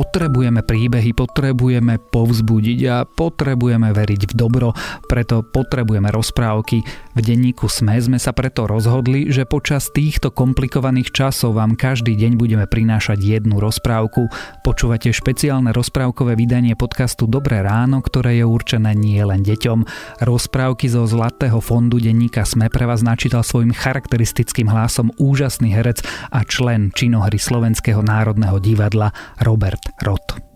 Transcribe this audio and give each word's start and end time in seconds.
Potrebujeme 0.00 0.64
príbehy, 0.64 1.12
potrebujeme 1.12 2.00
povzbudiť 2.00 2.80
a 2.88 3.04
potrebujeme 3.04 3.92
veriť 3.92 4.32
v 4.32 4.32
dobro, 4.32 4.72
preto 5.04 5.44
potrebujeme 5.44 6.08
rozprávky. 6.08 6.80
V 7.12 7.20
denníku 7.20 7.68
SME 7.68 8.00
sme 8.00 8.16
sa 8.16 8.32
preto 8.32 8.64
rozhodli, 8.64 9.28
že 9.28 9.44
počas 9.44 9.92
týchto 9.92 10.32
komplikovaných 10.32 11.12
časov 11.12 11.60
vám 11.60 11.76
každý 11.76 12.16
deň 12.16 12.40
budeme 12.40 12.64
prinášať 12.64 13.20
jednu 13.20 13.60
rozprávku. 13.60 14.32
Počúvate 14.64 15.12
špeciálne 15.12 15.68
rozprávkové 15.76 16.32
vydanie 16.32 16.72
podcastu 16.80 17.28
Dobré 17.28 17.60
ráno, 17.60 18.00
ktoré 18.00 18.40
je 18.40 18.48
určené 18.48 18.96
nie 18.96 19.20
len 19.20 19.44
deťom. 19.44 19.84
Rozprávky 20.24 20.88
zo 20.88 21.04
Zlatého 21.04 21.60
fondu 21.60 22.00
denníka 22.00 22.48
SME 22.48 22.72
pre 22.72 22.88
vás 22.88 23.04
načítal 23.04 23.44
svojim 23.44 23.76
charakteristickým 23.76 24.72
hlasom 24.72 25.12
úžasný 25.20 25.76
herec 25.76 26.00
a 26.32 26.40
člen 26.48 26.88
činohry 26.96 27.36
Slovenského 27.36 28.00
národného 28.00 28.56
divadla 28.64 29.12
Robert 29.44 29.89
Rot. 29.98 30.50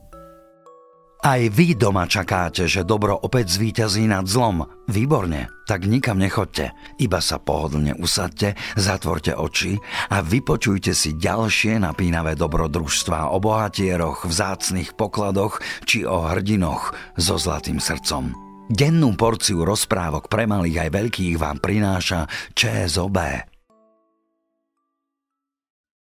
Aj 1.24 1.40
vy 1.40 1.72
doma 1.72 2.04
čakáte, 2.04 2.68
že 2.68 2.84
dobro 2.84 3.16
opäť 3.16 3.56
zvíťazí 3.56 4.04
nad 4.04 4.28
zlom. 4.28 4.68
Výborne, 4.84 5.48
tak 5.64 5.88
nikam 5.88 6.20
nechoďte. 6.20 6.76
Iba 7.00 7.24
sa 7.24 7.40
pohodlne 7.40 7.96
usadte, 7.96 8.52
zatvorte 8.76 9.32
oči 9.32 9.80
a 10.12 10.20
vypočujte 10.20 10.92
si 10.92 11.16
ďalšie 11.16 11.80
napínavé 11.80 12.36
dobrodružstvá 12.36 13.32
o 13.32 13.40
bohatieroch, 13.40 14.28
vzácnych 14.28 14.92
pokladoch 15.00 15.64
či 15.88 16.04
o 16.04 16.28
hrdinoch 16.28 16.92
so 17.16 17.40
zlatým 17.40 17.80
srdcom. 17.80 18.36
Dennú 18.68 19.16
porciu 19.16 19.64
rozprávok 19.64 20.28
pre 20.28 20.44
malých 20.44 20.88
aj 20.88 20.90
veľkých 20.92 21.40
vám 21.40 21.56
prináša 21.56 22.28
ČSOB. 22.52 23.16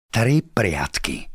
Tri 0.08 0.40
priatky 0.40 1.29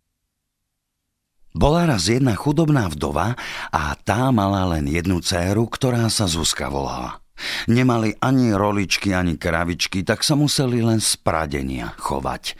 bola 1.55 1.87
raz 1.87 2.11
jedna 2.11 2.35
chudobná 2.35 2.91
vdova 2.91 3.39
a 3.71 3.95
tá 4.03 4.27
mala 4.35 4.75
len 4.75 4.91
jednu 4.91 5.23
dceru, 5.23 5.71
ktorá 5.71 6.11
sa 6.11 6.27
Zuzka 6.27 6.67
volala. 6.67 7.23
Nemali 7.71 8.15
ani 8.19 8.51
roličky, 8.51 9.15
ani 9.15 9.39
kravičky, 9.39 10.03
tak 10.03 10.23
sa 10.23 10.35
museli 10.35 10.83
len 10.83 10.99
z 10.99 11.15
pradenia 11.19 11.95
chovať. 11.99 12.59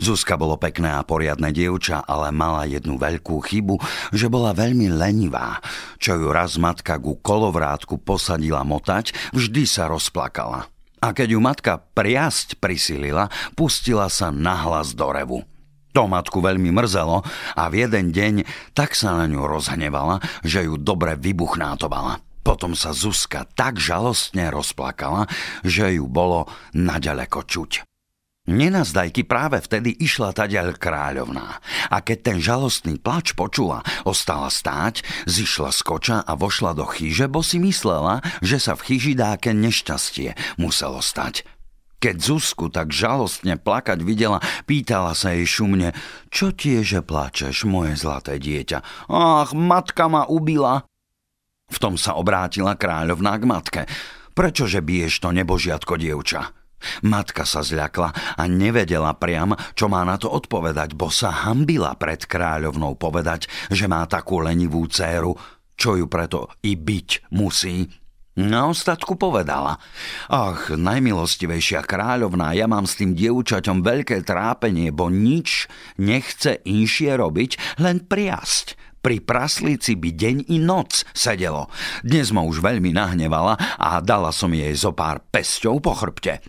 Zuzka 0.00 0.38
bolo 0.38 0.56
pekné 0.56 0.96
a 0.96 1.04
poriadne 1.04 1.52
dievča, 1.52 2.06
ale 2.06 2.32
mala 2.32 2.64
jednu 2.64 2.96
veľkú 2.96 3.36
chybu, 3.42 3.76
že 4.14 4.32
bola 4.32 4.54
veľmi 4.56 4.88
lenivá. 4.88 5.60
Čo 6.00 6.16
ju 6.16 6.32
raz 6.32 6.56
matka 6.56 6.96
ku 6.96 7.18
kolovrátku 7.20 8.00
posadila 8.00 8.64
motať, 8.64 9.12
vždy 9.36 9.68
sa 9.68 9.90
rozplakala. 9.90 10.70
A 11.04 11.12
keď 11.12 11.36
ju 11.36 11.40
matka 11.42 11.82
priasť 11.92 12.56
prisilila, 12.62 13.28
pustila 13.58 14.08
sa 14.08 14.32
nahlas 14.32 14.96
do 14.96 15.10
revu. 15.10 15.44
To 15.90 16.06
matku 16.06 16.38
veľmi 16.38 16.70
mrzelo 16.70 17.26
a 17.58 17.62
v 17.66 17.74
jeden 17.82 18.14
deň 18.14 18.34
tak 18.78 18.94
sa 18.94 19.18
na 19.18 19.26
ňu 19.26 19.42
rozhnevala, 19.42 20.22
že 20.46 20.62
ju 20.66 20.78
dobre 20.78 21.18
vybuchnátovala. 21.18 22.22
Potom 22.40 22.72
sa 22.72 22.96
Zuzka 22.96 23.44
tak 23.58 23.76
žalostne 23.76 24.48
rozplakala, 24.48 25.28
že 25.66 26.00
ju 26.00 26.08
bolo 26.08 26.48
naďaleko 26.72 27.44
čuť. 27.44 27.84
Nenazdajky 28.50 29.28
práve 29.28 29.60
vtedy 29.60 29.94
išla 30.00 30.32
taďaľ 30.32 30.74
kráľovná 30.80 31.60
a 31.92 31.96
keď 32.00 32.18
ten 32.18 32.38
žalostný 32.40 32.96
plač 32.98 33.36
počula, 33.36 33.84
ostala 34.02 34.48
stáť, 34.48 35.04
zišla 35.28 35.70
z 35.70 35.80
koča 35.84 36.18
a 36.24 36.32
vošla 36.34 36.72
do 36.74 36.88
chyže, 36.88 37.28
bo 37.28 37.44
si 37.44 37.60
myslela, 37.60 38.24
že 38.40 38.56
sa 38.56 38.74
v 38.74 38.90
chyži 38.90 39.12
dáke 39.14 39.52
nešťastie 39.52 40.34
muselo 40.56 41.04
stať. 41.04 41.44
Keď 42.00 42.16
Zuzku 42.16 42.72
tak 42.72 42.96
žalostne 42.96 43.60
plakať 43.60 44.00
videla, 44.00 44.40
pýtala 44.64 45.12
sa 45.12 45.36
jej 45.36 45.44
šumne, 45.44 45.92
čo 46.32 46.48
tieže 46.48 47.04
plačeš, 47.04 47.68
moje 47.68 48.00
zlaté 48.00 48.40
dieťa? 48.40 49.08
Ach, 49.12 49.52
matka 49.52 50.08
ma 50.08 50.24
ubila. 50.24 50.88
V 51.68 51.76
tom 51.76 52.00
sa 52.00 52.16
obrátila 52.16 52.80
kráľovná 52.80 53.36
k 53.36 53.44
matke. 53.44 53.82
Prečože 54.32 54.80
biješ 54.80 55.20
to 55.20 55.28
nebožiatko, 55.28 56.00
dievča? 56.00 56.56
Matka 57.04 57.44
sa 57.44 57.60
zľakla 57.60 58.40
a 58.40 58.42
nevedela 58.48 59.12
priam, 59.12 59.52
čo 59.76 59.92
má 59.92 60.00
na 60.00 60.16
to 60.16 60.32
odpovedať, 60.32 60.96
bo 60.96 61.12
sa 61.12 61.28
hambila 61.44 61.92
pred 62.00 62.24
kráľovnou 62.24 62.96
povedať, 62.96 63.52
že 63.68 63.84
má 63.84 64.08
takú 64.08 64.40
lenivú 64.40 64.88
dceru, 64.88 65.36
čo 65.76 66.00
ju 66.00 66.08
preto 66.08 66.48
i 66.64 66.80
byť 66.80 67.32
musí. 67.36 67.99
Na 68.38 68.70
ostatku 68.70 69.18
povedala. 69.18 69.82
Ach, 70.30 70.70
najmilostivejšia 70.70 71.82
kráľovná, 71.82 72.54
ja 72.54 72.70
mám 72.70 72.86
s 72.86 72.94
tým 72.94 73.18
dievčaťom 73.18 73.82
veľké 73.82 74.22
trápenie, 74.22 74.94
bo 74.94 75.10
nič 75.10 75.66
nechce 75.98 76.62
inšie 76.62 77.18
robiť, 77.18 77.82
len 77.82 78.06
priasť. 78.06 78.78
Pri 79.00 79.18
praslíci 79.18 79.96
by 79.96 80.10
deň 80.12 80.36
i 80.52 80.60
noc 80.60 81.08
sedelo. 81.16 81.72
Dnes 82.04 82.30
ma 82.36 82.44
už 82.44 82.60
veľmi 82.60 82.92
nahnevala 82.92 83.56
a 83.80 83.98
dala 84.04 84.28
som 84.30 84.52
jej 84.52 84.76
zo 84.76 84.92
pár 84.92 85.24
pesťou 85.24 85.80
po 85.80 85.96
chrbte. 85.96 86.44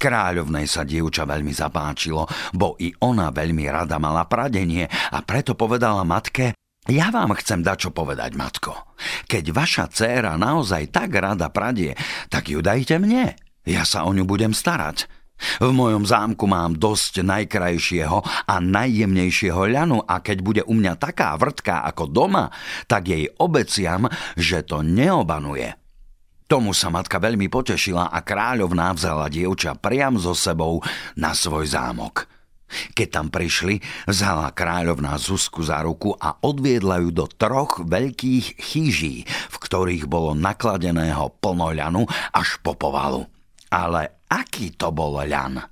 Kráľovnej 0.00 0.64
sa 0.64 0.84
dievča 0.84 1.28
veľmi 1.28 1.52
zapáčilo, 1.52 2.24
bo 2.56 2.76
i 2.80 2.88
ona 3.04 3.28
veľmi 3.28 3.68
rada 3.68 4.00
mala 4.00 4.24
pradenie 4.24 4.88
a 4.88 5.20
preto 5.20 5.52
povedala 5.52 6.04
matke, 6.08 6.56
ja 6.90 7.14
vám 7.14 7.32
chcem 7.38 7.62
dať 7.62 7.88
čo 7.88 7.90
povedať, 7.94 8.34
matko. 8.34 8.74
Keď 9.30 9.44
vaša 9.54 9.84
dcéra 9.88 10.34
naozaj 10.36 10.90
tak 10.90 11.14
rada 11.14 11.48
pradie, 11.48 11.94
tak 12.28 12.50
ju 12.50 12.60
dajte 12.60 12.98
mne. 12.98 13.38
Ja 13.64 13.86
sa 13.86 14.04
o 14.04 14.10
ňu 14.10 14.26
budem 14.26 14.50
starať. 14.50 15.06
V 15.56 15.72
mojom 15.72 16.04
zámku 16.04 16.44
mám 16.44 16.76
dosť 16.76 17.24
najkrajšieho 17.24 18.18
a 18.44 18.54
najjemnejšieho 18.60 19.62
ľanu 19.72 20.04
a 20.04 20.20
keď 20.20 20.38
bude 20.44 20.62
u 20.68 20.76
mňa 20.76 21.00
taká 21.00 21.32
vrtká 21.40 21.88
ako 21.88 22.12
doma, 22.12 22.52
tak 22.84 23.08
jej 23.08 23.24
obeciam, 23.40 24.04
že 24.36 24.60
to 24.60 24.84
neobanuje. 24.84 25.72
Tomu 26.44 26.74
sa 26.74 26.90
matka 26.90 27.22
veľmi 27.22 27.46
potešila 27.46 28.10
a 28.10 28.18
kráľovná 28.26 28.90
vzala 28.92 29.30
dievča 29.30 29.78
priam 29.78 30.18
so 30.18 30.34
sebou 30.34 30.82
na 31.14 31.30
svoj 31.30 31.70
zámok. 31.70 32.26
Keď 32.94 33.08
tam 33.10 33.26
prišli, 33.28 33.82
vzala 34.06 34.54
kráľovná 34.54 35.18
Zuzku 35.18 35.60
za 35.66 35.82
ruku 35.82 36.14
a 36.14 36.38
odviedla 36.40 37.02
ju 37.02 37.10
do 37.10 37.26
troch 37.26 37.82
veľkých 37.82 38.46
chyží, 38.58 39.26
v 39.26 39.56
ktorých 39.56 40.06
bolo 40.06 40.32
nakladeného 40.38 41.34
plno 41.42 41.74
ľanu 41.74 42.06
až 42.30 42.62
po 42.62 42.78
povalu. 42.78 43.26
Ale 43.70 44.26
aký 44.30 44.74
to 44.74 44.90
bol 44.90 45.18
ľan? 45.18 45.62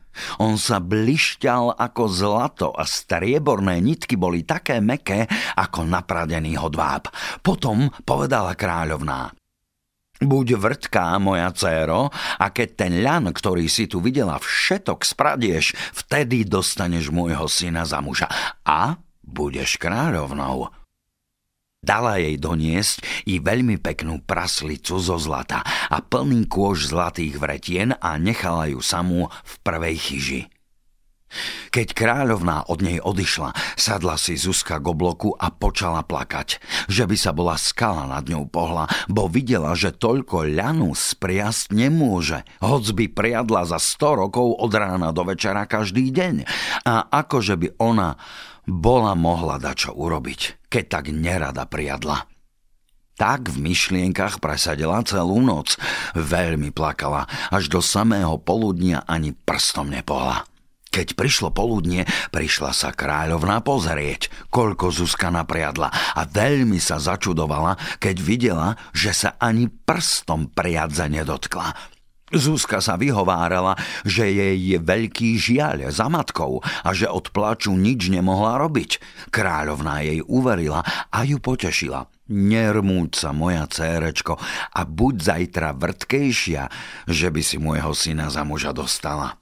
On 0.43 0.59
sa 0.59 0.83
blišťal 0.83 1.79
ako 1.79 2.03
zlato 2.11 2.69
a 2.75 2.83
strieborné 2.83 3.79
nitky 3.79 4.19
boli 4.19 4.43
také 4.43 4.83
meké 4.83 5.31
ako 5.55 5.87
napradený 5.87 6.59
hodváb. 6.59 7.07
Potom 7.39 7.87
povedala 8.03 8.59
kráľovná. 8.59 9.38
Buď 10.19 10.59
vrtká, 10.59 11.15
moja 11.23 11.55
dcéro, 11.55 12.11
a 12.15 12.47
keď 12.51 12.69
ten 12.75 12.93
ľan, 13.07 13.31
ktorý 13.31 13.71
si 13.71 13.87
tu 13.87 14.03
videla, 14.03 14.43
všetok 14.43 15.07
spradieš, 15.07 15.79
vtedy 15.95 16.43
dostaneš 16.43 17.15
môjho 17.15 17.47
syna 17.47 17.87
za 17.87 18.03
muža 18.03 18.27
a 18.67 18.99
budeš 19.23 19.79
kráľovnou. 19.79 20.75
Dala 21.79 22.19
jej 22.19 22.35
doniesť 22.35 23.31
i 23.31 23.39
veľmi 23.39 23.79
peknú 23.79 24.19
praslicu 24.27 24.99
zo 24.99 25.15
zlata 25.15 25.63
a 25.87 26.03
plný 26.03 26.51
kôž 26.51 26.91
zlatých 26.91 27.39
vretien 27.39 27.95
a 27.95 28.19
nechala 28.19 28.67
ju 28.67 28.83
samú 28.83 29.31
v 29.31 29.55
prvej 29.63 29.97
chyži. 30.03 30.43
Keď 31.69 31.93
kráľovná 31.93 32.67
od 32.73 32.81
nej 32.81 32.99
odišla, 32.99 33.53
sadla 33.77 34.17
si 34.17 34.35
Zuzka 34.35 34.81
k 34.81 34.89
obloku 34.89 35.37
a 35.37 35.53
počala 35.53 36.01
plakať, 36.01 36.59
že 36.89 37.05
by 37.05 37.17
sa 37.17 37.37
bola 37.37 37.55
skala 37.61 38.09
nad 38.09 38.25
ňou 38.25 38.49
pohla, 38.49 38.89
bo 39.07 39.29
videla, 39.29 39.77
že 39.77 39.93
toľko 39.93 40.49
ľanu 40.49 40.97
spriasť 40.97 41.77
nemôže, 41.77 42.43
hoc 42.65 42.85
by 42.97 43.07
priadla 43.13 43.69
za 43.69 43.77
100 43.77 44.21
rokov 44.27 44.57
od 44.57 44.73
rána 44.73 45.13
do 45.13 45.23
večera 45.29 45.69
každý 45.69 46.09
deň. 46.09 46.49
A 46.89 47.07
akože 47.13 47.55
by 47.61 47.69
ona 47.81 48.17
bola 48.69 49.17
mohla 49.17 49.57
dať 49.57 49.77
čo 49.89 49.91
urobiť, 49.97 50.69
keď 50.69 50.85
tak 50.89 51.05
nerada 51.09 51.65
priadla. 51.65 52.29
Tak 53.19 53.51
v 53.51 53.59
myšlienkach 53.59 54.39
presadila 54.39 55.03
celú 55.03 55.43
noc. 55.43 55.75
Veľmi 56.15 56.71
plakala, 56.71 57.27
až 57.51 57.67
do 57.67 57.83
samého 57.83 58.39
poludnia 58.39 59.03
ani 59.11 59.35
prstom 59.35 59.91
nepohla. 59.91 60.47
Keď 60.89 61.15
prišlo 61.15 61.53
poludnie, 61.53 62.09
prišla 62.33 62.73
sa 62.73 62.91
kráľovná 62.97 63.61
pozrieť, 63.61 64.33
koľko 64.49 64.89
Zuzka 64.89 65.29
napriadla 65.29 65.93
a 65.93 66.25
veľmi 66.25 66.81
sa 66.81 66.97
začudovala, 66.97 67.77
keď 68.01 68.17
videla, 68.19 68.69
že 68.97 69.13
sa 69.13 69.37
ani 69.37 69.69
prstom 69.69 70.49
priadza 70.53 71.05
nedotkla. 71.07 71.99
Zuzka 72.29 72.85
sa 72.85 73.01
vyhovárala, 73.01 73.73
že 74.05 74.29
jej 74.29 74.77
je 74.77 74.77
veľký 74.77 75.41
žiaľ 75.41 75.89
za 75.89 76.13
matkou 76.13 76.61
a 76.61 76.93
že 76.93 77.09
od 77.09 77.33
plaču 77.33 77.73
nič 77.73 78.13
nemohla 78.13 78.61
robiť. 78.61 79.01
Kráľovná 79.33 80.05
jej 80.05 80.21
uverila 80.29 80.85
a 81.09 81.25
ju 81.25 81.41
potešila. 81.41 82.05
Nermúť 82.29 83.17
sa, 83.17 83.33
moja 83.33 83.65
cérečko, 83.65 84.37
a 84.77 84.81
buď 84.85 85.15
zajtra 85.25 85.73
vrtkejšia, 85.73 86.63
že 87.09 87.33
by 87.33 87.41
si 87.41 87.57
môjho 87.57 87.97
syna 87.97 88.29
za 88.29 88.45
muža 88.45 88.77
dostala. 88.77 89.41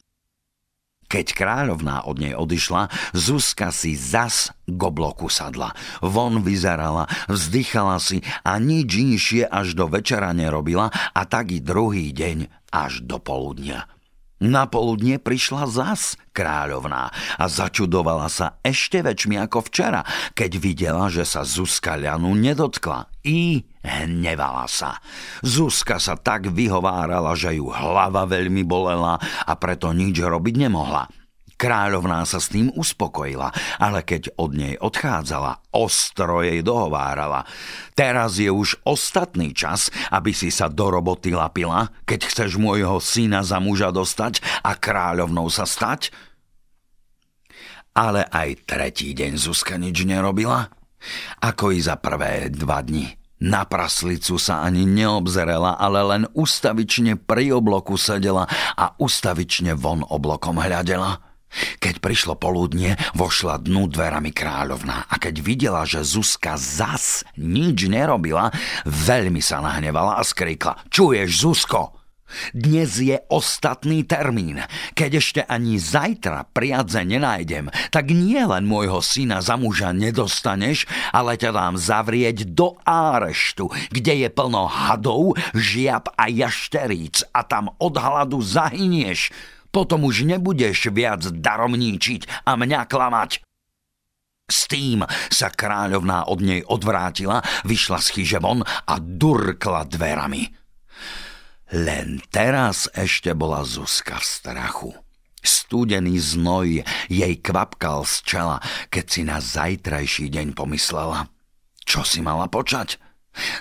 Keď 1.06 1.26
kráľovná 1.32 2.06
od 2.06 2.19
nej 2.19 2.35
odišla, 2.35 2.91
Zuzka 3.14 3.70
si 3.70 3.94
zas 3.94 4.50
k 4.67 4.81
obloku 4.82 5.31
sadla. 5.31 5.70
Von 6.03 6.43
vyzerala, 6.43 7.06
vzdychala 7.31 8.03
si 8.03 8.20
a 8.43 8.58
nič 8.58 8.91
inšie 8.91 9.43
až 9.47 9.79
do 9.79 9.87
večera 9.87 10.35
nerobila 10.35 10.91
a 10.91 11.23
tak 11.25 11.55
i 11.55 11.62
druhý 11.62 12.11
deň 12.11 12.70
až 12.75 13.06
do 13.06 13.23
poludnia. 13.23 13.95
Na 14.37 14.69
poludne 14.69 15.17
prišla 15.17 15.65
zas 15.65 16.21
kráľovná 16.37 17.09
a 17.41 17.44
začudovala 17.49 18.29
sa 18.29 18.61
ešte 18.61 19.00
väčšmi 19.00 19.41
ako 19.49 19.65
včera, 19.73 20.05
keď 20.37 20.50
videla, 20.61 21.09
že 21.09 21.25
sa 21.25 21.41
Zuzka 21.41 21.97
ľanu 21.97 22.37
nedotkla. 22.37 23.09
I 23.25 23.65
hnevala 23.81 24.69
sa. 24.69 25.00
Zuzka 25.41 25.97
sa 25.97 26.21
tak 26.21 26.53
vyhovárala, 26.53 27.33
že 27.33 27.56
ju 27.56 27.73
hlava 27.73 28.29
veľmi 28.29 28.61
bolela 28.61 29.17
a 29.49 29.53
preto 29.56 29.88
nič 29.97 30.21
robiť 30.21 30.69
nemohla. 30.69 31.09
Kráľovná 31.56 32.20
sa 32.29 32.37
s 32.37 32.53
tým 32.53 32.69
uspokojila, 32.76 33.49
ale 33.81 34.05
keď 34.05 34.37
od 34.37 34.53
nej 34.53 34.76
odchádzala, 34.76 35.73
ostro 35.73 36.44
jej 36.44 36.61
dohovárala. 36.61 37.49
Teraz 37.97 38.37
je 38.37 38.53
už 38.53 38.85
ostatný 38.85 39.56
čas, 39.56 39.88
aby 40.12 40.37
si 40.37 40.53
sa 40.53 40.69
do 40.69 40.93
roboty 40.93 41.32
lapila, 41.32 41.88
keď 42.05 42.29
chceš 42.29 42.61
môjho 42.61 43.00
syna 43.00 43.41
za 43.41 43.56
muža 43.56 43.88
dostať 43.88 44.44
a 44.69 44.76
kráľovnou 44.76 45.49
sa 45.49 45.64
stať? 45.64 46.12
Ale 47.97 48.29
aj 48.29 48.69
tretí 48.69 49.17
deň 49.17 49.41
Zuzka 49.41 49.81
nič 49.81 50.05
nerobila. 50.05 50.69
Ako 51.41 51.73
i 51.73 51.81
za 51.81 51.97
prvé 51.97 52.53
dva 52.53 52.85
dni. 52.85 53.17
Na 53.37 53.64
praslicu 53.64 54.37
sa 54.37 54.64
ani 54.64 54.85
neobzerela, 54.85 55.81
ale 55.81 56.00
len 56.05 56.23
ustavične 56.37 57.20
pri 57.20 57.53
obloku 57.56 57.97
sedela 57.97 58.44
a 58.76 58.93
ustavične 58.97 59.73
von 59.76 60.05
oblokom 60.05 60.61
hľadela. 60.61 61.36
Keď 61.81 62.00
prišlo 62.00 62.35
poludnie, 62.37 62.97
vošla 63.17 63.61
dnu 63.62 63.88
dverami 63.88 64.31
kráľovná 64.32 65.08
a 65.08 65.14
keď 65.17 65.35
videla, 65.41 65.82
že 65.88 66.05
Zuzka 66.05 66.56
zas 66.61 67.25
nič 67.37 67.88
nerobila, 67.88 68.53
veľmi 68.85 69.41
sa 69.41 69.61
nahnevala 69.64 70.20
a 70.20 70.23
skrikla 70.23 70.88
Čuješ, 70.93 71.31
Zuzko? 71.43 71.97
Dnes 72.50 72.99
je 72.99 73.23
ostatný 73.31 74.03
termín. 74.03 74.58
Keď 74.99 75.11
ešte 75.14 75.41
ani 75.47 75.79
zajtra 75.79 76.50
priadze 76.50 77.06
nenájdem, 77.06 77.70
tak 77.94 78.11
nie 78.11 78.43
len 78.43 78.67
môjho 78.67 78.99
syna 78.99 79.38
za 79.38 79.55
muža 79.55 79.94
nedostaneš, 79.94 80.91
ale 81.14 81.38
ťa 81.38 81.50
dám 81.55 81.75
zavrieť 81.79 82.50
do 82.50 82.75
áreštu, 82.82 83.70
kde 83.94 84.26
je 84.26 84.29
plno 84.29 84.67
hadov, 84.67 85.38
žiab 85.55 86.11
a 86.19 86.26
jašteríc 86.26 87.23
a 87.31 87.47
tam 87.47 87.70
od 87.79 87.94
hladu 87.94 88.43
zahynieš. 88.43 89.31
Potom 89.71 90.07
už 90.07 90.25
nebudeš 90.25 90.91
viac 90.95 91.23
daromníčiť 91.27 92.47
a 92.47 92.55
mňa 92.55 92.81
klamať. 92.89 93.47
S 94.47 94.71
tým 94.71 95.03
sa 95.27 95.51
kráľovná 95.51 96.31
od 96.31 96.39
nej 96.39 96.63
odvrátila, 96.63 97.43
vyšla 97.67 97.99
z 97.99 98.09
chyže 98.15 98.39
von 98.39 98.63
a 98.63 98.95
durkla 99.03 99.91
dverami. 99.91 100.47
Len 101.75 102.23
teraz 102.31 102.87
ešte 102.95 103.35
bola 103.35 103.67
Zuzka 103.67 104.23
v 104.23 104.27
strachu. 104.27 104.91
Studený 105.43 106.19
znoj 106.19 106.87
jej 107.11 107.35
kvapkal 107.43 108.07
z 108.07 108.15
čela, 108.23 108.59
keď 108.87 109.05
si 109.07 109.23
na 109.27 109.43
zajtrajší 109.43 110.31
deň 110.31 110.55
pomyslela. 110.55 111.27
Čo 111.83 112.07
si 112.07 112.23
mala 112.23 112.47
počať? 112.47 112.99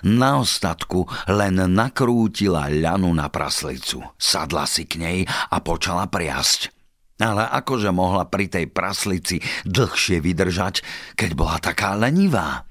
Na 0.05 0.39
ostatku 0.39 1.07
len 1.27 1.59
nakrútila 1.59 2.71
ľanu 2.71 3.11
na 3.11 3.27
praslicu, 3.27 4.03
sadla 4.15 4.65
si 4.69 4.87
k 4.87 5.01
nej 5.01 5.19
a 5.27 5.57
počala 5.59 6.07
priasť. 6.07 6.71
Ale 7.15 7.47
akože 7.47 7.95
mohla 7.95 8.27
pri 8.27 8.51
tej 8.51 8.67
praslici 8.67 9.39
dlhšie 9.63 10.19
vydržať, 10.19 10.83
keď 11.15 11.29
bola 11.31 11.57
taká 11.63 11.95
lenivá? 11.95 12.67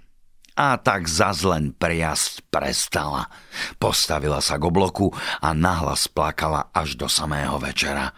A 0.54 0.78
tak 0.78 1.10
zas 1.10 1.42
len 1.42 1.74
priasť 1.74 2.46
prestala. 2.52 3.26
Postavila 3.80 4.38
sa 4.38 4.60
k 4.60 4.68
obloku 4.68 5.10
a 5.40 5.50
nahlas 5.56 6.06
plakala 6.06 6.70
až 6.70 6.94
do 6.94 7.08
samého 7.10 7.56
večera. 7.58 8.12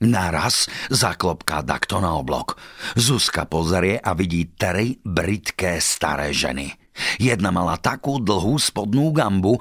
Naraz 0.00 0.70
zaklopká 0.88 1.60
dakto 1.60 2.00
na 2.00 2.16
oblok. 2.16 2.56
Zuzka 2.96 3.44
pozrie 3.44 3.98
a 4.00 4.16
vidí 4.16 4.56
tri 4.56 4.96
britké 5.02 5.82
staré 5.82 6.30
ženy– 6.32 6.70
Jedna 7.18 7.50
mala 7.50 7.78
takú 7.78 8.22
dlhú 8.22 8.58
spodnú 8.58 9.10
gambu, 9.10 9.58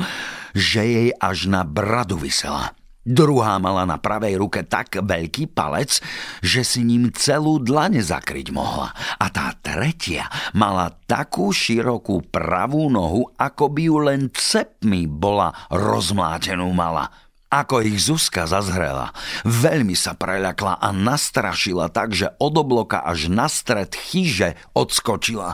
že 0.53 0.85
jej 0.85 1.09
až 1.17 1.49
na 1.49 1.65
bradu 1.65 2.17
vysela. 2.17 2.73
Druhá 3.03 3.59
mala 3.59 3.83
na 3.83 3.99
pravej 3.99 4.39
ruke 4.39 4.63
tak 4.63 4.95
veľký 4.95 5.51
palec, 5.51 5.99
že 6.39 6.63
si 6.63 6.87
ním 6.87 7.11
celú 7.11 7.59
dlane 7.59 7.99
zakryť 7.99 8.55
mohla. 8.55 8.95
A 9.19 9.27
tá 9.27 9.51
tretia 9.59 10.31
mala 10.55 10.87
takú 11.03 11.51
širokú 11.51 12.31
pravú 12.31 12.87
nohu, 12.87 13.27
ako 13.35 13.65
by 13.75 13.81
ju 13.83 13.97
len 14.07 14.21
cepmi 14.31 15.03
bola 15.03 15.51
rozmlátenú 15.67 16.71
mala. 16.71 17.11
Ako 17.53 17.85
ich 17.85 18.01
Zuzka 18.01 18.49
zazhrela, 18.49 19.13
veľmi 19.45 19.93
sa 19.93 20.17
preľakla 20.17 20.81
a 20.81 20.89
nastrašila 20.89 21.93
tak, 21.93 22.17
že 22.17 22.33
od 22.41 22.57
obloka 22.57 23.05
až 23.05 23.29
na 23.29 23.45
stred 23.45 23.93
chyže 23.93 24.57
odskočila. 24.73 25.53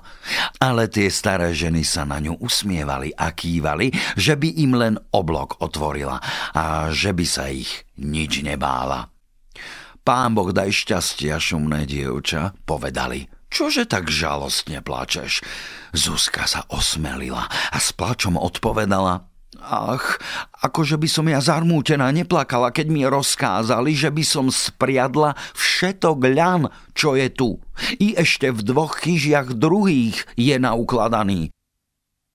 Ale 0.63 0.87
tie 0.87 1.11
staré 1.11 1.51
ženy 1.51 1.83
sa 1.83 2.07
na 2.07 2.23
ňu 2.23 2.39
usmievali 2.39 3.11
a 3.11 3.35
kývali, 3.35 3.91
že 4.15 4.39
by 4.39 4.47
im 4.63 4.79
len 4.79 4.95
oblok 5.11 5.59
otvorila 5.59 6.23
a 6.55 6.87
že 6.95 7.11
by 7.11 7.25
sa 7.27 7.51
ich 7.51 7.83
nič 7.99 8.47
nebála. 8.47 9.11
Pán 9.99 10.39
Boh 10.39 10.55
daj 10.55 10.71
šťastia, 10.71 11.35
šumné 11.35 11.83
dievča, 11.83 12.55
povedali. 12.63 13.27
Čože 13.51 13.83
tak 13.83 14.07
žalostne 14.07 14.79
plačeš? 14.79 15.43
Zuzka 15.91 16.47
sa 16.47 16.63
osmelila 16.71 17.43
a 17.49 17.77
s 17.77 17.91
plačom 17.91 18.39
odpovedala. 18.39 19.28
Ach, 19.57 20.21
akože 20.61 21.01
by 21.01 21.09
som 21.09 21.25
ja 21.25 21.41
zarmútená 21.41 22.13
neplakala, 22.13 22.69
keď 22.69 22.87
mi 22.93 23.01
rozkázali, 23.01 23.97
že 23.97 24.13
by 24.13 24.21
som 24.21 24.45
spriadla 24.53 25.33
všetok 25.57 26.17
ľan, 26.21 26.69
čo 26.93 27.17
je 27.17 27.33
tu. 27.33 27.57
I 27.97 28.13
ešte 28.13 28.53
v 28.53 28.61
dvoch 28.61 29.01
chyžiach 29.01 29.57
druhých 29.57 30.21
je 30.37 30.53
naukladaný. 30.61 31.49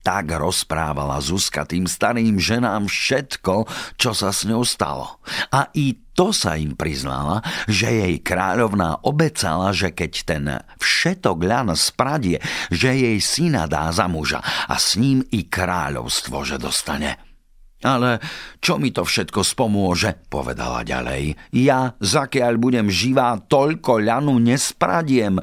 Tak 0.05 0.37
rozprávala 0.37 1.17
Zuzka 1.17 1.65
tým 1.65 1.89
starým 1.89 2.37
ženám 2.37 2.85
všetko, 2.85 3.65
čo 3.97 4.13
sa 4.13 4.29
s 4.29 4.45
ňou 4.45 4.61
stalo. 4.61 5.17
A 5.49 5.73
i 5.73 5.97
to 6.13 6.29
sa 6.29 6.61
im 6.61 6.77
priznala, 6.77 7.41
že 7.65 7.89
jej 7.89 8.15
kráľovná 8.21 9.01
obecala, 9.01 9.73
že 9.73 9.89
keď 9.89 10.11
ten 10.21 10.45
všetok 10.77 11.37
ľan 11.41 11.73
spradie, 11.73 12.37
že 12.69 12.93
jej 12.93 13.17
syna 13.17 13.65
dá 13.65 13.89
za 13.89 14.05
muža 14.05 14.45
a 14.45 14.77
s 14.77 14.93
ním 15.01 15.25
i 15.33 15.49
kráľovstvo, 15.49 16.37
že 16.45 16.61
dostane. 16.61 17.17
Ale 17.81 18.21
čo 18.61 18.77
mi 18.77 18.93
to 18.93 19.09
všetko 19.09 19.41
spomôže, 19.41 20.29
povedala 20.29 20.85
ďalej. 20.85 21.33
Ja, 21.49 21.97
zakiaľ 21.97 22.61
budem 22.61 22.87
živá, 22.93 23.41
toľko 23.41 24.05
ľanu 24.05 24.37
nespradiem. 24.37 25.41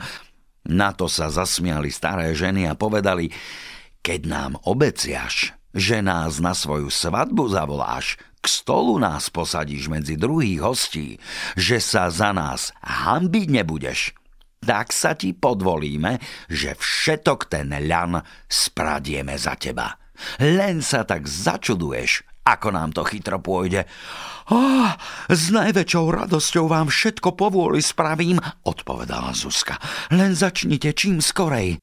Na 0.71 0.95
to 0.95 1.11
sa 1.11 1.27
zasmiali 1.35 1.91
staré 1.91 2.31
ženy 2.31 2.71
a 2.71 2.79
povedali, 2.79 3.27
keď 4.03 4.21
nám 4.27 4.53
obeciaš, 4.67 5.55
že 5.73 6.03
nás 6.05 6.43
na 6.43 6.53
svoju 6.53 6.91
svadbu 6.91 7.49
zavoláš, 7.49 8.19
k 8.43 8.47
stolu 8.51 8.99
nás 8.99 9.31
posadíš 9.31 9.87
medzi 9.87 10.19
druhých 10.19 10.61
hostí, 10.61 11.23
že 11.55 11.79
sa 11.79 12.11
za 12.11 12.35
nás 12.35 12.75
hambiť 12.83 13.47
nebudeš, 13.49 14.19
tak 14.59 14.91
sa 14.91 15.15
ti 15.15 15.31
podvolíme, 15.31 16.19
že 16.51 16.75
všetok 16.75 17.47
ten 17.47 17.71
ľan 17.87 18.19
spradieme 18.51 19.39
za 19.39 19.55
teba. 19.55 19.95
Len 20.43 20.83
sa 20.83 21.07
tak 21.07 21.27
začuduješ, 21.27 22.27
ako 22.43 22.69
nám 22.75 22.91
to 22.91 23.07
chytro 23.07 23.39
pôjde. 23.39 23.87
Oh, 24.51 24.91
s 25.31 25.55
najväčšou 25.55 26.05
radosťou 26.11 26.67
vám 26.67 26.91
všetko 26.91 27.39
povôli 27.39 27.79
spravím, 27.79 28.43
odpovedala 28.67 29.31
Zuzka. 29.35 29.79
Len 30.11 30.35
začnite 30.35 30.91
čím 30.95 31.23
skorej. 31.23 31.79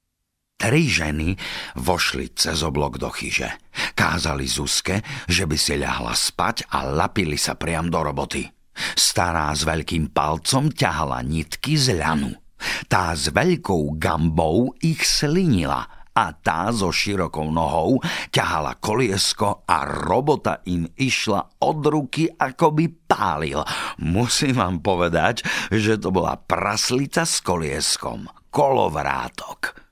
Tri 0.59 0.91
ženy 0.91 1.39
vošli 1.79 2.35
cez 2.35 2.67
oblok 2.67 2.99
do 2.99 3.07
chyže. 3.07 3.47
Kázali 3.95 4.43
Zuzke, 4.43 4.99
že 5.31 5.47
by 5.47 5.55
si 5.55 5.79
ľahla 5.79 6.11
spať 6.11 6.67
a 6.75 6.83
lapili 6.83 7.39
sa 7.39 7.55
priam 7.55 7.87
do 7.87 8.03
roboty. 8.03 8.43
Stará 8.75 9.55
s 9.55 9.63
veľkým 9.63 10.11
palcom 10.11 10.67
ťahala 10.67 11.23
nitky 11.23 11.79
z 11.79 11.95
ľanu. 11.95 12.35
Tá 12.91 13.15
s 13.15 13.31
veľkou 13.31 13.95
gambou 13.95 14.75
ich 14.83 14.99
slinila 15.07 16.11
a 16.11 16.35
tá 16.35 16.75
so 16.75 16.91
širokou 16.91 17.47
nohou 17.55 18.03
ťahala 18.27 18.83
koliesko 18.83 19.63
a 19.63 19.87
robota 19.87 20.59
im 20.67 20.91
išla 20.99 21.63
od 21.63 21.79
ruky, 21.87 22.27
ako 22.27 22.75
by 22.75 22.85
pálil. 23.07 23.63
Musím 24.03 24.59
vám 24.59 24.83
povedať, 24.83 25.47
že 25.71 25.95
to 25.95 26.11
bola 26.11 26.35
praslica 26.35 27.23
s 27.23 27.39
kolieskom. 27.39 28.27
Kolovrátok. 28.51 29.88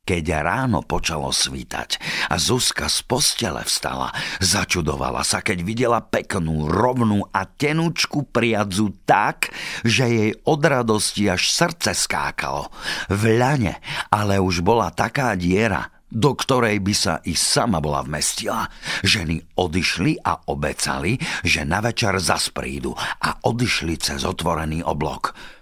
Keď 0.00 0.24
ráno 0.42 0.80
počalo 0.82 1.30
svítať 1.30 2.02
a 2.32 2.40
Zuzka 2.40 2.88
z 2.88 3.04
postele 3.04 3.62
vstala, 3.62 4.10
začudovala 4.42 5.22
sa, 5.22 5.44
keď 5.44 5.58
videla 5.62 6.00
peknú, 6.02 6.66
rovnú 6.66 7.28
a 7.30 7.46
tenučku 7.46 8.26
priadzu 8.32 8.96
tak, 9.06 9.52
že 9.86 10.04
jej 10.08 10.32
od 10.48 10.60
radosti 10.64 11.28
až 11.30 11.52
srdce 11.52 11.94
skákalo. 11.94 12.72
V 13.12 13.38
ľane 13.38 13.78
ale 14.10 14.42
už 14.42 14.66
bola 14.66 14.90
taká 14.90 15.36
diera, 15.38 15.86
do 16.10 16.34
ktorej 16.34 16.82
by 16.82 16.94
sa 16.96 17.14
i 17.22 17.38
sama 17.38 17.78
bola 17.78 18.02
vmestila. 18.02 18.66
Ženy 19.06 19.54
odišli 19.54 20.26
a 20.26 20.50
obecali, 20.50 21.14
že 21.46 21.62
na 21.62 21.78
večer 21.78 22.18
zas 22.18 22.50
prídu 22.50 22.96
a 22.98 23.38
odišli 23.46 23.94
cez 24.00 24.26
otvorený 24.26 24.82
oblok. 24.82 25.59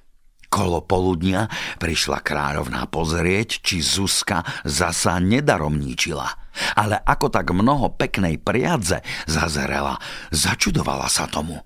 Kolo 0.49 0.81
poludnia 0.81 1.45
prišla 1.77 2.25
kráľovná 2.25 2.89
pozrieť, 2.89 3.61
či 3.61 3.85
Zuzka 3.85 4.41
zasa 4.65 5.21
nedaromníčila. 5.21 6.25
Ale 6.73 6.97
ako 7.05 7.29
tak 7.29 7.53
mnoho 7.53 7.93
peknej 7.93 8.41
priadze 8.41 9.05
zazerela, 9.29 10.01
začudovala 10.33 11.07
sa 11.13 11.29
tomu. 11.29 11.61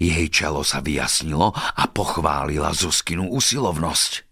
Jej 0.00 0.32
čelo 0.32 0.64
sa 0.64 0.80
vyjasnilo 0.80 1.52
a 1.52 1.84
pochválila 1.92 2.72
Zuzkinu 2.72 3.28
usilovnosť. 3.36 4.24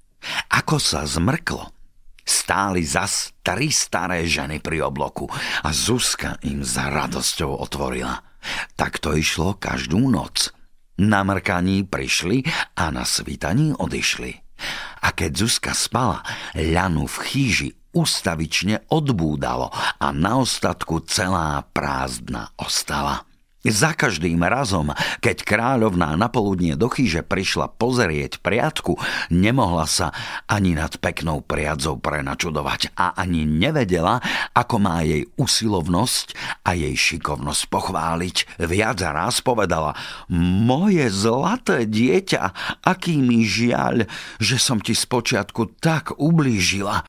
Ako 0.49 0.81
sa 0.81 1.05
zmrklo, 1.05 1.69
stáli 2.25 2.81
zas 2.89 3.37
tri 3.45 3.69
staré 3.69 4.25
ženy 4.25 4.65
pri 4.65 4.81
obloku 4.81 5.29
a 5.61 5.69
Zuzka 5.77 6.41
im 6.49 6.65
za 6.65 6.89
radosťou 6.89 7.61
otvorila. 7.61 8.25
Tak 8.81 8.97
to 9.05 9.13
išlo 9.13 9.61
každú 9.61 10.01
noc– 10.09 10.49
na 10.99 11.21
mrkaní 11.27 11.87
prišli 11.87 12.47
a 12.79 12.91
na 12.95 13.03
svítaní 13.03 13.75
odišli. 13.75 14.33
A 15.05 15.13
keď 15.13 15.45
Zuzka 15.45 15.73
spala, 15.75 16.23
ľanu 16.55 17.11
v 17.11 17.17
chýži 17.27 17.69
ustavične 17.95 18.91
odbúdalo 18.91 19.71
a 20.01 20.07
na 20.11 20.43
ostatku 20.43 21.03
celá 21.07 21.63
prázdna 21.71 22.51
ostala. 22.59 23.27
Za 23.65 23.97
každým 23.97 24.45
razom, 24.45 24.93
keď 25.25 25.41
kráľovná 25.41 26.13
na 26.21 26.29
poludnie 26.29 26.77
do 26.77 26.93
chyže 26.93 27.25
prišla 27.25 27.73
pozrieť 27.81 28.45
priadku, 28.45 29.01
nemohla 29.33 29.89
sa 29.89 30.13
ani 30.45 30.77
nad 30.77 30.93
peknou 31.01 31.41
priadzou 31.41 31.97
prenačudovať 31.97 32.93
a 32.93 33.17
ani 33.17 33.49
nevedela, 33.49 34.21
ako 34.53 34.77
má 34.85 35.01
jej 35.01 35.25
usilovnosť 35.41 36.37
a 36.61 36.77
jej 36.77 36.93
šikovnosť 36.93 37.63
pochváliť. 37.73 38.37
Viac 38.61 39.01
raz 39.01 39.41
povedala, 39.41 39.97
moje 40.29 41.09
zlaté 41.09 41.89
dieťa, 41.89 42.43
aký 42.85 43.17
mi 43.25 43.49
žiaľ, 43.49 44.05
že 44.45 44.61
som 44.61 44.77
ti 44.77 44.93
spočiatku 44.93 45.81
tak 45.81 46.13
ublížila. 46.21 47.09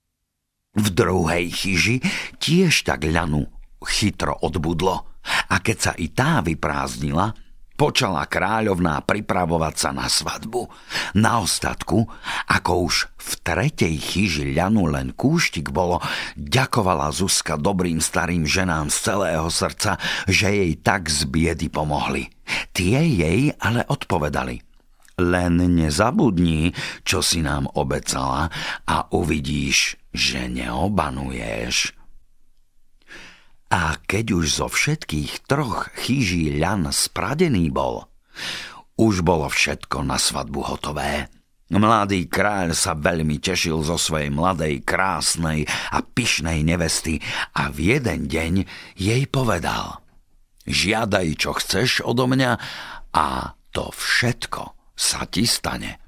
V 0.71 0.88
druhej 0.88 1.51
chyži 1.51 2.00
tiež 2.39 2.88
tak 2.88 3.03
ľanu 3.03 3.43
chytro 3.83 4.39
odbudlo. 4.39 5.14
A 5.50 5.60
keď 5.60 5.77
sa 5.77 5.91
i 5.98 6.12
tá 6.13 6.41
vyprázdnila, 6.46 7.34
počala 7.75 8.24
kráľovná 8.25 9.03
pripravovať 9.03 9.75
sa 9.75 9.89
na 9.91 10.08
svadbu. 10.08 10.67
Na 11.20 11.44
ostatku, 11.44 12.08
ako 12.48 12.72
už 12.88 12.96
v 13.20 13.32
tretej 13.44 13.96
chyži 14.00 14.55
ľanu 14.55 14.88
len 14.88 15.12
kúštik 15.12 15.70
bolo, 15.70 16.00
ďakovala 16.39 17.12
Zuzka 17.12 17.60
dobrým 17.60 18.00
starým 18.00 18.48
ženám 18.48 18.88
z 18.89 18.98
celého 19.12 19.48
srdca, 19.51 20.00
že 20.25 20.55
jej 20.55 20.74
tak 20.79 21.12
z 21.12 21.27
biedy 21.27 21.67
pomohli. 21.67 22.32
Tie 22.72 23.00
jej 23.00 23.51
ale 23.60 23.84
odpovedali. 23.86 24.63
Len 25.15 25.55
nezabudni, 25.79 26.75
čo 27.08 27.24
si 27.24 27.39
nám 27.39 27.72
obecala 27.79 28.51
a 28.84 29.08
uvidíš, 29.15 29.96
že 30.12 30.51
neobanuješ. 30.51 32.04
A 33.75 34.00
keď 34.00 34.39
už 34.39 34.63
zo 34.63 34.67
všetkých 34.72 35.51
troch 35.51 35.91
chýží 36.00 36.48
ľan 36.55 36.96
spradený 36.96 37.75
bol, 37.75 38.08
už 38.96 39.20
bolo 39.20 39.51
všetko 39.51 40.00
na 40.08 40.15
svadbu 40.15 40.63
hotové. 40.63 41.27
Mladý 41.75 42.32
kráľ 42.32 42.72
sa 42.72 42.96
veľmi 42.96 43.36
tešil 43.44 43.84
zo 43.84 44.00
svojej 44.00 44.32
mladej, 44.32 44.79
krásnej 44.79 45.67
a 45.91 46.00
pyšnej 46.00 46.63
nevesty 46.63 47.20
a 47.51 47.67
v 47.67 48.00
jeden 48.00 48.32
deň 48.32 48.53
jej 48.96 49.24
povedal 49.27 50.00
Žiadaj, 50.63 51.27
čo 51.36 51.51
chceš 51.60 52.00
odo 52.08 52.32
mňa 52.32 52.51
a 53.12 53.60
to 53.75 53.91
všetko 53.91 54.96
sa 54.96 55.27
ti 55.27 55.44
stane. 55.44 56.00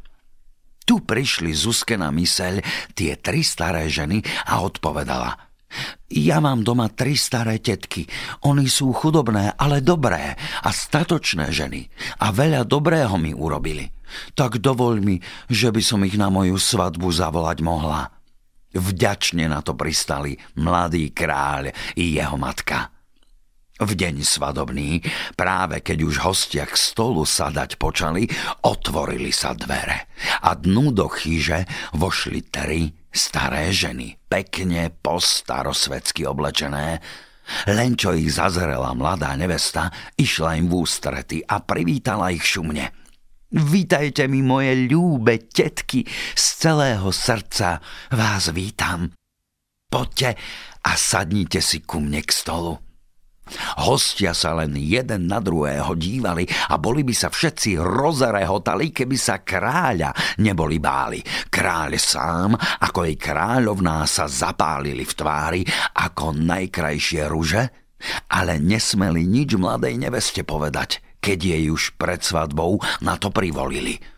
Tu 0.88 1.04
prišli 1.04 1.52
Zuzke 1.52 2.00
na 2.00 2.16
myseľ 2.16 2.64
tie 2.96 3.20
tri 3.20 3.44
staré 3.44 3.92
ženy 3.92 4.24
a 4.48 4.64
odpovedala– 4.64 5.36
ja 6.08 6.40
mám 6.40 6.64
doma 6.64 6.88
tri 6.88 7.20
staré 7.20 7.60
tetky. 7.60 8.08
Oni 8.48 8.72
sú 8.72 8.96
chudobné, 8.96 9.54
ale 9.60 9.84
dobré 9.84 10.40
a 10.64 10.70
statočné 10.72 11.52
ženy. 11.52 11.92
A 12.24 12.32
veľa 12.32 12.64
dobrého 12.64 13.20
mi 13.20 13.36
urobili. 13.36 13.92
Tak 14.34 14.64
dovoľ 14.64 14.96
mi, 15.04 15.20
že 15.52 15.70
by 15.70 15.82
som 15.84 16.02
ich 16.08 16.16
na 16.16 16.32
moju 16.32 16.56
svadbu 16.56 17.12
zavolať 17.12 17.60
mohla. 17.60 18.08
Vďačne 18.72 19.52
na 19.52 19.60
to 19.60 19.76
pristali 19.76 20.40
mladý 20.56 21.12
kráľ 21.12 21.76
i 22.00 22.16
jeho 22.16 22.40
matka. 22.40 22.97
V 23.78 23.94
deň 23.94 24.26
svadobný, 24.26 25.06
práve 25.38 25.86
keď 25.86 26.02
už 26.02 26.26
hostia 26.26 26.66
k 26.66 26.74
stolu 26.74 27.22
sadať 27.30 27.78
počali, 27.78 28.26
otvorili 28.66 29.30
sa 29.30 29.54
dvere 29.54 30.10
a 30.42 30.58
dnu 30.58 30.90
do 30.90 31.06
chyže 31.06 31.70
vošli 31.94 32.50
tri 32.50 32.90
staré 33.14 33.70
ženy, 33.70 34.18
pekne 34.26 34.90
po 34.90 35.22
starosvedsky 35.22 36.26
oblečené. 36.26 37.02
Len 37.70 37.94
čo 37.94 38.18
ich 38.18 38.34
zazrela 38.34 38.98
mladá 38.98 39.38
nevesta, 39.38 39.94
išla 40.18 40.58
im 40.58 40.74
v 40.74 40.82
ústrety 40.82 41.38
a 41.46 41.62
privítala 41.62 42.34
ich 42.34 42.44
šumne. 42.44 42.90
Vítajte 43.54 44.26
mi, 44.26 44.42
moje 44.42 44.90
ľúbe 44.90 45.48
tetky, 45.48 46.04
z 46.34 46.46
celého 46.66 47.14
srdca 47.14 47.80
vás 48.12 48.52
vítam. 48.52 49.14
Poďte 49.88 50.36
a 50.84 50.98
sadnite 50.98 51.64
si 51.64 51.86
ku 51.86 52.04
mne 52.04 52.26
k 52.26 52.32
stolu. 52.34 52.87
Hostia 53.84 54.36
sa 54.36 54.58
len 54.58 54.76
jeden 54.76 55.30
na 55.30 55.40
druhého 55.40 55.94
dívali 55.96 56.48
a 56.72 56.76
boli 56.76 57.04
by 57.04 57.16
sa 57.16 57.30
všetci 57.32 57.80
rozarehotali, 57.80 58.92
keby 58.92 59.18
sa 59.18 59.42
kráľa 59.42 60.12
neboli 60.42 60.78
báli. 60.78 61.20
Kráľ 61.48 61.96
sám, 61.98 62.54
ako 62.58 63.08
jej 63.08 63.18
kráľovná 63.18 64.04
sa 64.10 64.28
zapálili 64.28 65.08
v 65.08 65.14
tvári 65.14 65.62
ako 65.96 66.36
najkrajšie 66.36 67.24
ruže, 67.28 67.64
ale 68.30 68.62
nesmeli 68.62 69.26
nič 69.26 69.58
mladej 69.58 69.98
neveste 69.98 70.46
povedať, 70.46 71.02
keď 71.18 71.40
jej 71.58 71.64
už 71.74 71.98
pred 71.98 72.22
svadbou 72.22 72.78
na 73.02 73.18
to 73.18 73.34
privolili. 73.34 74.17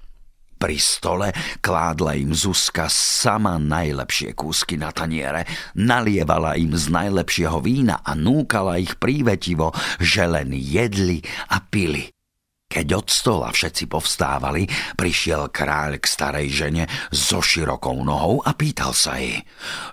Pri 0.60 0.76
stole 0.76 1.32
kládla 1.64 2.20
im 2.20 2.36
Zuzka 2.36 2.92
sama 2.92 3.56
najlepšie 3.56 4.36
kúsky 4.36 4.76
na 4.76 4.92
taniere, 4.92 5.48
nalievala 5.80 6.60
im 6.60 6.76
z 6.76 6.92
najlepšieho 6.92 7.64
vína 7.64 8.04
a 8.04 8.12
núkala 8.12 8.76
ich 8.76 9.00
prívetivo, 9.00 9.72
že 10.04 10.28
len 10.28 10.52
jedli 10.52 11.24
a 11.56 11.64
pili. 11.64 12.12
Keď 12.70 12.88
od 12.92 13.08
stola 13.10 13.50
všetci 13.50 13.90
povstávali, 13.90 14.68
prišiel 14.94 15.50
kráľ 15.50 15.98
k 15.98 16.06
starej 16.06 16.48
žene 16.54 16.84
so 17.10 17.42
širokou 17.42 17.98
nohou 18.06 18.46
a 18.46 18.54
pýtal 18.54 18.94
sa 18.94 19.18
jej. 19.18 19.42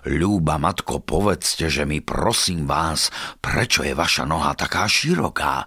Ľúba 0.05 0.61
matko, 0.61 1.01
povedzte, 1.01 1.73
že 1.73 1.89
mi 1.89 2.05
prosím 2.05 2.69
vás, 2.69 3.09
prečo 3.41 3.81
je 3.81 3.97
vaša 3.97 4.29
noha 4.29 4.53
taká 4.53 4.85
široká? 4.85 5.65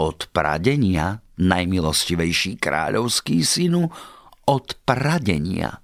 Od 0.00 0.18
pradenia 0.32 1.27
najmilostivejší 1.38 2.58
kráľovský 2.58 3.42
synu, 3.42 3.88
od 4.48 4.66
pradenia. 4.82 5.76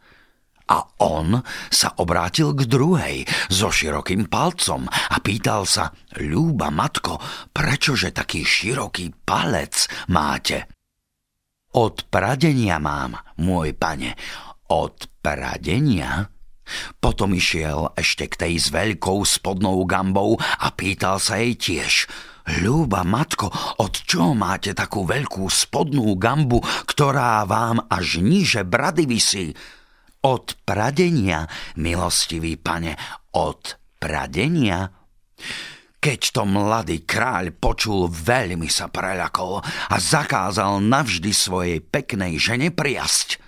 A 0.64 0.78
on 1.04 1.44
sa 1.68 1.92
obrátil 2.00 2.56
k 2.56 2.64
druhej 2.64 3.28
so 3.52 3.68
širokým 3.68 4.32
palcom 4.32 4.88
a 4.88 5.16
pýtal 5.20 5.68
sa, 5.68 5.92
ľúba 6.16 6.72
matko, 6.72 7.20
prečože 7.52 8.16
taký 8.16 8.40
široký 8.40 9.12
palec 9.28 9.84
máte? 10.08 10.64
Od 11.76 12.08
pradenia 12.08 12.80
mám, 12.80 13.20
môj 13.44 13.76
pane, 13.76 14.16
od 14.72 15.04
pradenia? 15.20 16.32
Potom 16.96 17.36
išiel 17.36 17.92
ešte 17.92 18.24
k 18.32 18.48
tej 18.48 18.54
s 18.56 18.72
veľkou 18.72 19.20
spodnou 19.20 19.84
gambou 19.84 20.40
a 20.40 20.72
pýtal 20.72 21.20
sa 21.20 21.36
jej 21.36 21.60
tiež, 21.60 22.08
Ľúba 22.44 23.08
matko, 23.08 23.48
od 23.80 23.94
čoho 24.04 24.36
máte 24.36 24.76
takú 24.76 25.08
veľkú 25.08 25.48
spodnú 25.48 26.12
gambu, 26.20 26.60
ktorá 26.60 27.40
vám 27.48 27.88
až 27.88 28.20
níže 28.20 28.68
brady 28.68 29.08
vysí? 29.08 29.56
Od 30.20 30.52
pradenia, 30.68 31.48
milostivý 31.80 32.60
pane, 32.60 33.00
od 33.32 33.80
pradenia? 33.96 34.92
Keď 36.04 36.20
to 36.36 36.44
mladý 36.44 37.08
kráľ 37.08 37.56
počul, 37.56 38.12
veľmi 38.12 38.68
sa 38.68 38.92
preľakol 38.92 39.64
a 39.64 39.96
zakázal 39.96 40.84
navždy 40.84 41.32
svojej 41.32 41.80
peknej 41.80 42.36
žene 42.36 42.68
priasť. 42.68 43.40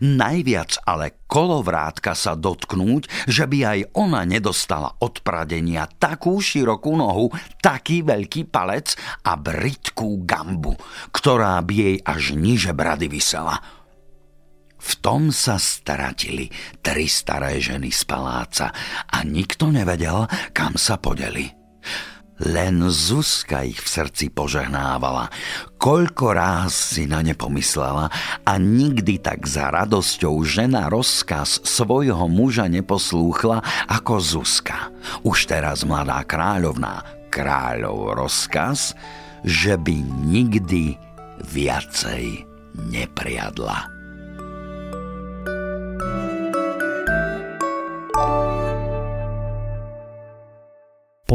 Najviac 0.00 0.82
ale 0.88 1.20
kolovrátka 1.28 2.16
sa 2.16 2.32
dotknúť, 2.32 3.28
že 3.28 3.44
by 3.44 3.58
aj 3.64 3.80
ona 3.96 4.24
nedostala 4.24 4.96
od 5.00 5.20
pradenia 5.20 5.88
takú 6.00 6.40
širokú 6.40 6.96
nohu, 6.96 7.28
taký 7.60 8.00
veľký 8.04 8.48
palec 8.48 8.96
a 9.24 9.36
britkú 9.36 10.24
gambu, 10.24 10.76
ktorá 11.12 11.60
by 11.60 11.74
jej 11.74 11.96
až 12.00 12.22
niže 12.36 12.72
brady 12.72 13.08
vysela. 13.08 13.60
V 14.76 14.92
tom 15.02 15.34
sa 15.34 15.58
stratili 15.58 16.46
tri 16.84 17.10
staré 17.10 17.58
ženy 17.58 17.90
z 17.90 18.02
paláca 18.06 18.70
a 19.08 19.24
nikto 19.26 19.72
nevedel, 19.72 20.30
kam 20.54 20.78
sa 20.78 21.00
podeli. 21.00 21.48
Len 22.36 22.84
Zuzka 22.92 23.64
ich 23.64 23.80
v 23.80 23.88
srdci 23.88 24.28
požehnávala. 24.28 25.32
Koľko 25.80 26.36
ráz 26.36 26.96
si 26.96 27.08
na 27.08 27.24
ne 27.24 27.32
pomyslela 27.32 28.12
a 28.44 28.52
nikdy 28.60 29.16
tak 29.16 29.48
za 29.48 29.72
radosťou 29.72 30.44
žena 30.44 30.92
rozkaz 30.92 31.64
svojho 31.64 32.28
muža 32.28 32.68
neposlúchla 32.68 33.64
ako 33.88 34.20
Zuzka. 34.20 34.92
Už 35.24 35.48
teraz 35.48 35.88
mladá 35.88 36.20
kráľovná 36.28 37.00
kráľov 37.32 38.12
rozkaz, 38.20 38.92
že 39.40 39.80
by 39.80 39.96
nikdy 40.28 41.00
viacej 41.40 42.44
nepriadla. 42.76 43.95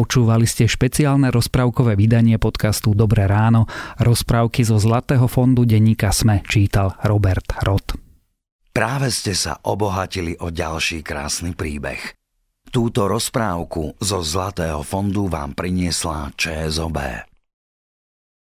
Počúvali 0.02 0.50
ste 0.50 0.66
špeciálne 0.66 1.30
rozprávkové 1.30 1.94
vydanie 1.94 2.42
podcastu 2.42 2.98
Dobré 2.98 3.30
ráno. 3.30 3.70
Rozprávky 4.02 4.66
zo 4.66 4.82
Zlatého 4.82 5.30
fondu 5.30 5.62
denníka 5.62 6.10
Sme 6.10 6.42
čítal 6.42 6.98
Robert 7.06 7.46
Rod. 7.62 8.02
Práve 8.74 9.14
ste 9.14 9.38
sa 9.38 9.62
obohatili 9.62 10.34
o 10.42 10.50
ďalší 10.50 11.06
krásny 11.06 11.54
príbeh. 11.54 12.18
Túto 12.74 13.06
rozprávku 13.06 13.94
zo 14.02 14.26
Zlatého 14.26 14.82
fondu 14.82 15.30
vám 15.30 15.54
priniesla 15.54 16.34
ČSOB. 16.34 16.98